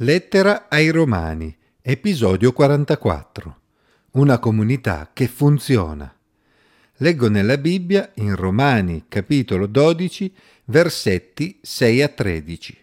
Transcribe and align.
Lettera 0.00 0.66
ai 0.68 0.90
Romani, 0.90 1.56
episodio 1.80 2.52
44. 2.52 3.60
Una 4.10 4.38
comunità 4.38 5.08
che 5.10 5.26
funziona. 5.26 6.14
Leggo 6.96 7.30
nella 7.30 7.56
Bibbia 7.56 8.10
in 8.16 8.36
Romani, 8.36 9.06
capitolo 9.08 9.64
12, 9.64 10.34
versetti 10.66 11.58
6 11.62 12.02
a 12.02 12.08
13. 12.08 12.78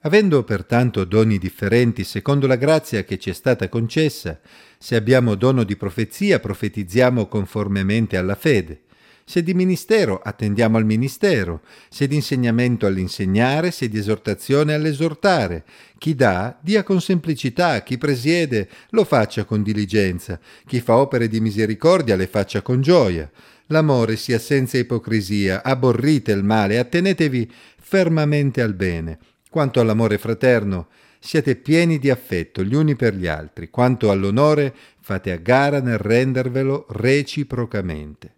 Avendo 0.00 0.44
pertanto 0.44 1.04
doni 1.04 1.38
differenti 1.38 2.04
secondo 2.04 2.46
la 2.46 2.56
grazia 2.56 3.04
che 3.04 3.18
ci 3.18 3.30
è 3.30 3.32
stata 3.32 3.70
concessa, 3.70 4.38
se 4.76 4.96
abbiamo 4.96 5.34
dono 5.34 5.64
di 5.64 5.76
profezia, 5.76 6.40
profetizziamo 6.40 7.26
conformemente 7.26 8.18
alla 8.18 8.34
fede 8.34 8.82
se 9.24 9.42
di 9.42 9.54
ministero 9.54 10.20
attendiamo 10.22 10.76
al 10.76 10.84
ministero, 10.84 11.62
se 11.88 12.06
di 12.06 12.16
insegnamento 12.16 12.86
all'insegnare, 12.86 13.70
se 13.70 13.88
di 13.88 13.98
esortazione 13.98 14.74
all'esortare. 14.74 15.64
Chi 15.98 16.14
dà, 16.14 16.58
dia 16.60 16.82
con 16.82 17.00
semplicità, 17.00 17.82
chi 17.82 17.98
presiede, 17.98 18.68
lo 18.90 19.04
faccia 19.04 19.44
con 19.44 19.62
diligenza, 19.62 20.38
chi 20.66 20.80
fa 20.80 20.96
opere 20.96 21.28
di 21.28 21.40
misericordia, 21.40 22.16
le 22.16 22.26
faccia 22.26 22.62
con 22.62 22.80
gioia. 22.80 23.30
L'amore 23.66 24.16
sia 24.16 24.38
senza 24.38 24.76
ipocrisia, 24.78 25.62
aborrite 25.62 26.32
il 26.32 26.42
male, 26.42 26.78
attenetevi 26.78 27.50
fermamente 27.78 28.60
al 28.60 28.74
bene. 28.74 29.18
Quanto 29.48 29.80
all'amore 29.80 30.18
fraterno, 30.18 30.88
siate 31.18 31.54
pieni 31.54 31.98
di 31.98 32.10
affetto 32.10 32.64
gli 32.64 32.74
uni 32.74 32.96
per 32.96 33.14
gli 33.14 33.28
altri, 33.28 33.70
quanto 33.70 34.10
all'onore, 34.10 34.74
fate 35.00 35.30
a 35.30 35.36
gara 35.36 35.80
nel 35.80 35.98
rendervelo 35.98 36.86
reciprocamente. 36.90 38.34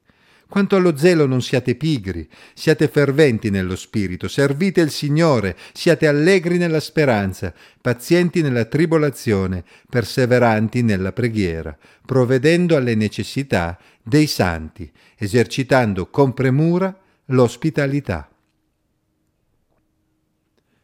Quanto 0.55 0.77
allo 0.77 0.97
zelo 0.97 1.27
non 1.27 1.43
siate 1.43 1.75
pigri, 1.75 2.29
siate 2.55 2.87
ferventi 2.87 3.51
nello 3.51 3.75
spirito, 3.75 4.29
servite 4.29 4.81
il 4.83 4.91
Signore, 4.91 5.57
siate 5.73 6.07
allegri 6.07 6.59
nella 6.59 6.79
speranza, 6.79 7.53
pazienti 7.81 8.41
nella 8.41 8.65
tribolazione, 8.65 9.65
perseveranti 9.91 10.83
nella 10.83 11.11
preghiera, 11.11 11.77
provvedendo 12.07 12.77
alle 12.77 12.95
necessità 12.95 13.77
dei 14.01 14.29
santi, 14.29 14.89
esercitando 15.17 16.09
con 16.09 16.33
premura 16.35 16.97
l'ospitalità. 17.25 18.31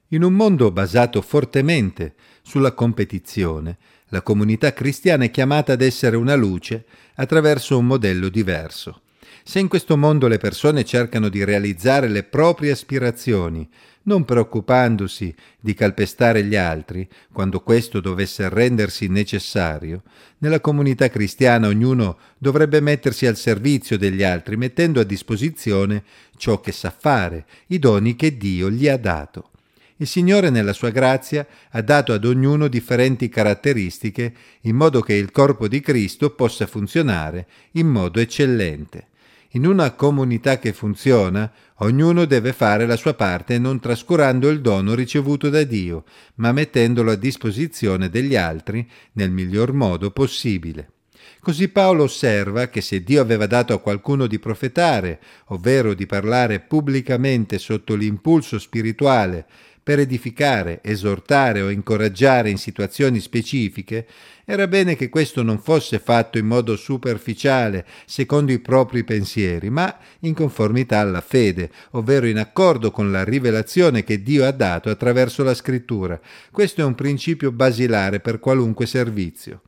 In 0.09 0.25
un 0.25 0.33
mondo 0.33 0.73
basato 0.73 1.23
fortemente 1.23 2.15
sulla 2.43 2.73
competizione, 2.73 3.79
la 4.09 4.23
comunità 4.23 4.73
cristiana 4.73 5.27
è 5.27 5.31
chiamata 5.31 5.75
ad 5.75 5.81
essere 5.81 6.17
una 6.17 6.35
luce 6.35 6.87
attraverso 7.15 7.79
un 7.79 7.87
modello 7.87 8.29
diverso. 8.29 9.03
Se 9.51 9.59
in 9.59 9.67
questo 9.67 9.97
mondo 9.97 10.29
le 10.29 10.39
persone 10.39 10.85
cercano 10.85 11.29
di 11.29 11.43
realizzare 11.43 12.07
le 12.07 12.23
proprie 12.23 12.71
aspirazioni, 12.71 13.69
non 14.05 14.25
preoccupandosi 14.25 15.35
di 15.59 15.75
calpestare 15.75 16.45
gli 16.45 16.55
altri, 16.55 17.09
quando 17.33 17.59
questo 17.59 17.99
dovesse 17.99 18.49
rendersi 18.49 19.09
necessario, 19.09 20.05
nella 20.39 20.61
comunità 20.61 21.09
cristiana 21.09 21.67
ognuno 21.67 22.19
dovrebbe 22.39 22.79
mettersi 22.79 23.27
al 23.27 23.37
servizio 23.37 23.99
degli 23.99 24.23
altri, 24.23 24.57
mettendo 24.57 25.01
a 25.01 25.05
disposizione 25.05 26.05
ciò 26.37 26.61
che 26.61 26.71
sa 26.71 26.95
fare, 26.97 27.45
i 27.67 27.81
doni 27.81 28.15
che 28.15 28.37
Dio 28.37 28.71
gli 28.71 28.87
ha 28.87 28.97
dato. 28.97 29.51
Il 29.97 30.07
Signore 30.07 30.51
nella 30.51 30.73
sua 30.73 30.91
grazia 30.91 31.45
ha 31.71 31.83
dato 31.83 32.13
ad 32.13 32.25
ognuno 32.25 32.69
differenti 32.69 33.29
caratteristiche 33.29 34.33
in 34.61 34.77
modo 34.77 35.01
che 35.01 35.15
il 35.15 35.33
corpo 35.33 35.67
di 35.67 35.81
Cristo 35.81 36.31
possa 36.37 36.69
funzionare 36.69 37.49
in 37.73 37.89
modo 37.89 38.21
eccellente. 38.21 39.09
In 39.55 39.67
una 39.67 39.91
comunità 39.93 40.59
che 40.59 40.73
funziona, 40.73 41.51
ognuno 41.79 42.25
deve 42.25 42.53
fare 42.53 42.87
la 42.87 42.95
sua 42.95 43.15
parte 43.15 43.59
non 43.59 43.81
trascurando 43.81 44.49
il 44.49 44.61
dono 44.61 44.95
ricevuto 44.95 45.49
da 45.49 45.65
Dio, 45.65 46.05
ma 46.37 46.53
mettendolo 46.53 47.11
a 47.11 47.17
disposizione 47.17 48.09
degli 48.09 48.37
altri 48.37 48.89
nel 49.15 49.33
miglior 49.33 49.73
modo 49.73 50.13
possibile. 50.13 51.00
Così 51.39 51.69
Paolo 51.69 52.03
osserva 52.03 52.69
che 52.69 52.81
se 52.81 53.03
Dio 53.03 53.21
aveva 53.21 53.47
dato 53.47 53.73
a 53.73 53.81
qualcuno 53.81 54.27
di 54.27 54.39
profetare, 54.39 55.21
ovvero 55.47 55.95
di 55.95 56.07
parlare 56.07 56.61
pubblicamente 56.61 57.59
sotto 57.59 57.95
l'impulso 57.95 58.59
spirituale, 58.59 59.47
per 59.83 59.99
edificare, 59.99 60.81
esortare 60.83 61.63
o 61.63 61.71
incoraggiare 61.71 62.51
in 62.51 62.59
situazioni 62.59 63.19
specifiche, 63.19 64.07
era 64.45 64.67
bene 64.67 64.95
che 64.95 65.09
questo 65.09 65.43
non 65.43 65.59
fosse 65.59 65.99
fatto 65.99 66.39
in 66.39 66.47
modo 66.47 66.77
superficiale, 66.77 67.87
secondo 68.05 68.53
i 68.53 68.59
propri 68.59 69.05
pensieri, 69.05 69.71
ma 69.71 69.97
in 70.21 70.35
conformità 70.35 70.99
alla 71.01 71.21
fede, 71.21 71.71
ovvero 71.93 72.27
in 72.27 72.39
accordo 72.39 72.91
con 72.91 73.11
la 73.11 73.25
rivelazione 73.25 74.05
che 74.05 74.23
Dio 74.23 74.45
ha 74.45 74.53
dato 74.53 74.91
attraverso 74.91 75.43
la 75.43 75.55
scrittura. 75.55 76.21
Questo 76.51 76.83
è 76.83 76.85
un 76.85 76.95
principio 76.95 77.51
basilare 77.51 78.21
per 78.21 78.39
qualunque 78.39 78.87
servizio. 78.87 79.63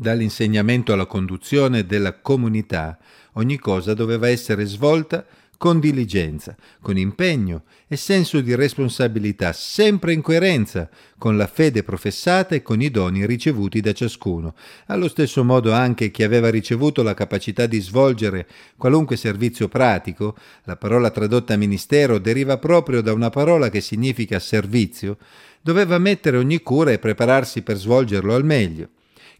Dall'insegnamento 0.00 0.92
alla 0.92 1.06
conduzione 1.06 1.84
della 1.84 2.20
comunità, 2.20 2.96
ogni 3.32 3.58
cosa 3.58 3.94
doveva 3.94 4.28
essere 4.28 4.64
svolta 4.64 5.26
con 5.56 5.80
diligenza, 5.80 6.54
con 6.80 6.96
impegno 6.96 7.64
e 7.88 7.96
senso 7.96 8.40
di 8.40 8.54
responsabilità, 8.54 9.52
sempre 9.52 10.12
in 10.12 10.22
coerenza 10.22 10.88
con 11.18 11.36
la 11.36 11.48
fede 11.48 11.82
professata 11.82 12.54
e 12.54 12.62
con 12.62 12.80
i 12.80 12.92
doni 12.92 13.26
ricevuti 13.26 13.80
da 13.80 13.92
ciascuno. 13.92 14.54
Allo 14.86 15.08
stesso 15.08 15.42
modo 15.42 15.72
anche 15.72 16.12
chi 16.12 16.22
aveva 16.22 16.48
ricevuto 16.48 17.02
la 17.02 17.14
capacità 17.14 17.66
di 17.66 17.80
svolgere 17.80 18.46
qualunque 18.76 19.16
servizio 19.16 19.66
pratico, 19.66 20.36
la 20.62 20.76
parola 20.76 21.10
tradotta 21.10 21.56
ministero 21.56 22.18
deriva 22.18 22.56
proprio 22.58 23.00
da 23.00 23.12
una 23.12 23.30
parola 23.30 23.68
che 23.68 23.80
significa 23.80 24.38
servizio, 24.38 25.18
doveva 25.60 25.98
mettere 25.98 26.36
ogni 26.36 26.62
cura 26.62 26.92
e 26.92 27.00
prepararsi 27.00 27.62
per 27.62 27.76
svolgerlo 27.76 28.32
al 28.32 28.44
meglio 28.44 28.90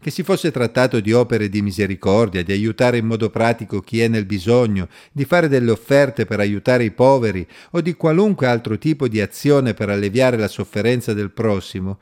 che 0.01 0.11
si 0.11 0.23
fosse 0.23 0.51
trattato 0.51 0.99
di 0.99 1.11
opere 1.11 1.49
di 1.49 1.61
misericordia, 1.61 2.43
di 2.43 2.53
aiutare 2.53 2.97
in 2.97 3.05
modo 3.05 3.29
pratico 3.29 3.81
chi 3.81 4.01
è 4.01 4.07
nel 4.07 4.25
bisogno, 4.25 4.87
di 5.11 5.25
fare 5.25 5.49
delle 5.49 5.71
offerte 5.71 6.25
per 6.25 6.39
aiutare 6.39 6.85
i 6.85 6.91
poveri 6.91 7.45
o 7.71 7.81
di 7.81 7.93
qualunque 7.95 8.47
altro 8.47 8.77
tipo 8.77 9.07
di 9.07 9.19
azione 9.19 9.73
per 9.73 9.89
alleviare 9.89 10.37
la 10.37 10.47
sofferenza 10.47 11.13
del 11.13 11.31
prossimo, 11.31 11.99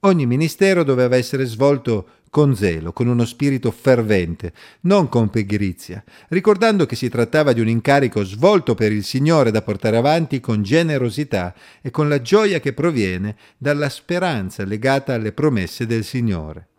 ogni 0.00 0.26
ministero 0.26 0.84
doveva 0.84 1.16
essere 1.16 1.44
svolto 1.44 2.06
con 2.30 2.54
zelo, 2.54 2.92
con 2.92 3.08
uno 3.08 3.24
spirito 3.24 3.72
fervente, 3.72 4.52
non 4.82 5.08
con 5.08 5.28
pigrizia, 5.28 6.02
ricordando 6.28 6.86
che 6.86 6.94
si 6.94 7.08
trattava 7.08 7.52
di 7.52 7.60
un 7.60 7.66
incarico 7.66 8.22
svolto 8.22 8.76
per 8.76 8.92
il 8.92 9.02
Signore 9.02 9.50
da 9.50 9.62
portare 9.62 9.96
avanti 9.96 10.38
con 10.38 10.62
generosità 10.62 11.52
e 11.82 11.90
con 11.90 12.08
la 12.08 12.22
gioia 12.22 12.60
che 12.60 12.72
proviene 12.72 13.34
dalla 13.58 13.88
speranza 13.88 14.64
legata 14.64 15.14
alle 15.14 15.32
promesse 15.32 15.86
del 15.86 16.04
Signore. 16.04 16.69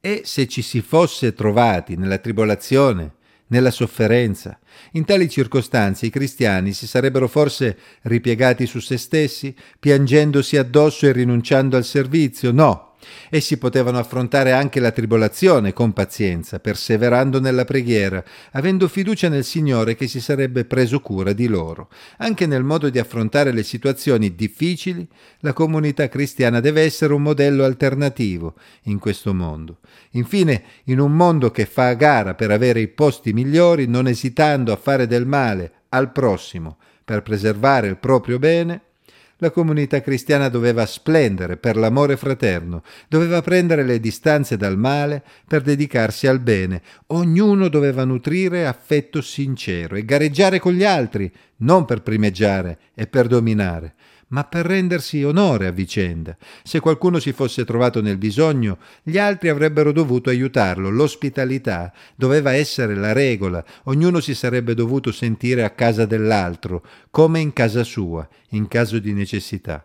E 0.00 0.22
se 0.24 0.46
ci 0.46 0.62
si 0.62 0.80
fosse 0.80 1.34
trovati 1.34 1.96
nella 1.96 2.18
tribolazione, 2.18 3.16
nella 3.48 3.70
sofferenza, 3.70 4.58
in 4.92 5.04
tali 5.04 5.28
circostanze 5.28 6.06
i 6.06 6.10
cristiani 6.10 6.72
si 6.72 6.86
sarebbero 6.86 7.28
forse 7.28 7.76
ripiegati 8.02 8.64
su 8.64 8.80
se 8.80 8.96
stessi, 8.96 9.54
piangendosi 9.78 10.56
addosso 10.56 11.06
e 11.06 11.12
rinunciando 11.12 11.76
al 11.76 11.84
servizio? 11.84 12.50
No, 12.50 12.89
Essi 13.28 13.56
potevano 13.58 13.98
affrontare 13.98 14.52
anche 14.52 14.80
la 14.80 14.90
tribolazione 14.90 15.72
con 15.72 15.92
pazienza, 15.92 16.58
perseverando 16.58 17.40
nella 17.40 17.64
preghiera, 17.64 18.22
avendo 18.52 18.88
fiducia 18.88 19.28
nel 19.28 19.44
Signore 19.44 19.94
che 19.94 20.06
si 20.06 20.20
sarebbe 20.20 20.64
preso 20.64 21.00
cura 21.00 21.32
di 21.32 21.46
loro. 21.46 21.88
Anche 22.18 22.46
nel 22.46 22.64
modo 22.64 22.88
di 22.90 22.98
affrontare 22.98 23.52
le 23.52 23.62
situazioni 23.62 24.34
difficili, 24.34 25.06
la 25.40 25.52
comunità 25.52 26.08
cristiana 26.08 26.60
deve 26.60 26.82
essere 26.82 27.14
un 27.14 27.22
modello 27.22 27.64
alternativo 27.64 28.54
in 28.84 28.98
questo 28.98 29.32
mondo. 29.32 29.78
Infine, 30.12 30.62
in 30.84 31.00
un 31.00 31.12
mondo 31.12 31.50
che 31.50 31.66
fa 31.66 31.88
a 31.88 31.94
gara 31.94 32.34
per 32.34 32.50
avere 32.50 32.80
i 32.80 32.88
posti 32.88 33.32
migliori, 33.32 33.86
non 33.86 34.06
esitando 34.06 34.72
a 34.72 34.76
fare 34.76 35.06
del 35.06 35.26
male 35.26 35.72
al 35.90 36.12
prossimo 36.12 36.78
per 37.04 37.22
preservare 37.22 37.88
il 37.88 37.96
proprio 37.96 38.38
bene, 38.38 38.82
la 39.40 39.50
comunità 39.50 40.00
cristiana 40.00 40.48
doveva 40.48 40.86
splendere 40.86 41.56
per 41.56 41.76
l'amore 41.76 42.16
fraterno, 42.16 42.82
doveva 43.08 43.42
prendere 43.42 43.82
le 43.84 44.00
distanze 44.00 44.56
dal 44.56 44.78
male 44.78 45.22
per 45.46 45.62
dedicarsi 45.62 46.26
al 46.26 46.40
bene. 46.40 46.82
Ognuno 47.08 47.68
doveva 47.68 48.04
nutrire 48.04 48.66
affetto 48.66 49.20
sincero 49.20 49.96
e 49.96 50.04
gareggiare 50.04 50.58
con 50.58 50.72
gli 50.72 50.84
altri, 50.84 51.30
non 51.58 51.84
per 51.84 52.02
primeggiare 52.02 52.78
e 52.94 53.06
per 53.06 53.26
dominare, 53.26 53.94
ma 54.30 54.44
per 54.44 54.66
rendersi 54.66 55.22
onore 55.22 55.66
a 55.66 55.70
vicenda. 55.70 56.36
Se 56.62 56.80
qualcuno 56.80 57.18
si 57.18 57.32
fosse 57.32 57.64
trovato 57.64 58.00
nel 58.00 58.16
bisogno, 58.16 58.78
gli 59.02 59.18
altri 59.18 59.48
avrebbero 59.48 59.92
dovuto 59.92 60.30
aiutarlo. 60.30 60.90
L'ospitalità 60.90 61.92
doveva 62.14 62.52
essere 62.52 62.94
la 62.94 63.12
regola, 63.12 63.64
ognuno 63.84 64.20
si 64.20 64.34
sarebbe 64.34 64.74
dovuto 64.74 65.12
sentire 65.12 65.64
a 65.64 65.70
casa 65.70 66.06
dell'altro, 66.06 66.84
come 67.10 67.40
in 67.40 67.52
casa 67.52 67.84
sua, 67.84 68.26
in 68.50 68.68
caso 68.68 68.98
di 68.98 69.12
necessità. 69.12 69.84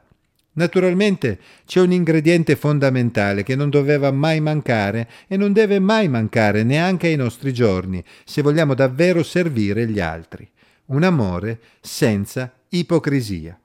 Naturalmente 0.53 1.39
c'è 1.65 1.81
un 1.81 1.91
ingrediente 1.91 2.55
fondamentale 2.55 3.43
che 3.43 3.55
non 3.55 3.69
doveva 3.69 4.11
mai 4.11 4.39
mancare 4.39 5.09
e 5.27 5.35
non 5.35 5.51
deve 5.51 5.79
mai 5.79 6.07
mancare 6.07 6.63
neanche 6.63 7.07
ai 7.07 7.17
nostri 7.17 7.53
giorni, 7.53 8.01
se 8.23 8.41
vogliamo 8.41 8.73
davvero 8.73 9.21
servire 9.21 9.85
gli 9.87 9.99
altri. 9.99 10.49
Un 10.87 11.03
amore 11.03 11.59
senza 11.81 12.53
ipocrisia. 12.69 13.59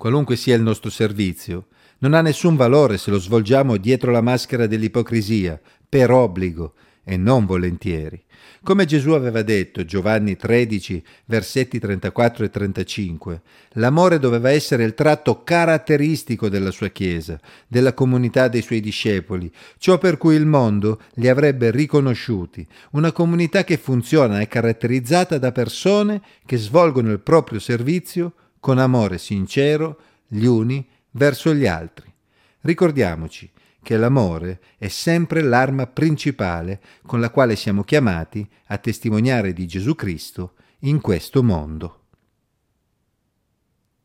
Qualunque 0.00 0.34
sia 0.34 0.56
il 0.56 0.62
nostro 0.62 0.88
servizio, 0.88 1.66
non 1.98 2.14
ha 2.14 2.22
nessun 2.22 2.56
valore 2.56 2.96
se 2.96 3.10
lo 3.10 3.18
svolgiamo 3.18 3.76
dietro 3.76 4.10
la 4.10 4.22
maschera 4.22 4.66
dell'ipocrisia, 4.66 5.60
per 5.86 6.10
obbligo 6.10 6.72
e 7.04 7.18
non 7.18 7.44
volentieri. 7.44 8.18
Come 8.62 8.86
Gesù 8.86 9.10
aveva 9.10 9.42
detto, 9.42 9.84
Giovanni 9.84 10.36
13, 10.36 11.02
versetti 11.26 11.78
34 11.78 12.46
e 12.46 12.48
35, 12.48 13.42
l'amore 13.72 14.18
doveva 14.18 14.50
essere 14.50 14.84
il 14.84 14.94
tratto 14.94 15.42
caratteristico 15.44 16.48
della 16.48 16.70
sua 16.70 16.88
Chiesa, 16.88 17.38
della 17.66 17.92
comunità 17.92 18.48
dei 18.48 18.62
suoi 18.62 18.80
discepoli, 18.80 19.52
ciò 19.76 19.98
per 19.98 20.16
cui 20.16 20.34
il 20.34 20.46
mondo 20.46 20.98
li 21.16 21.28
avrebbe 21.28 21.70
riconosciuti, 21.70 22.66
una 22.92 23.12
comunità 23.12 23.64
che 23.64 23.76
funziona 23.76 24.40
e 24.40 24.48
caratterizzata 24.48 25.36
da 25.36 25.52
persone 25.52 26.22
che 26.46 26.56
svolgono 26.56 27.10
il 27.10 27.20
proprio 27.20 27.58
servizio 27.58 28.32
con 28.60 28.78
amore 28.78 29.18
sincero 29.18 29.98
gli 30.26 30.44
uni 30.44 30.86
verso 31.12 31.52
gli 31.54 31.66
altri. 31.66 32.12
Ricordiamoci 32.60 33.50
che 33.82 33.96
l'amore 33.96 34.60
è 34.76 34.88
sempre 34.88 35.42
l'arma 35.42 35.86
principale 35.86 36.80
con 37.06 37.20
la 37.20 37.30
quale 37.30 37.56
siamo 37.56 37.82
chiamati 37.82 38.46
a 38.66 38.78
testimoniare 38.78 39.52
di 39.52 39.66
Gesù 39.66 39.94
Cristo 39.94 40.54
in 40.80 41.00
questo 41.00 41.42
mondo. 41.42 41.99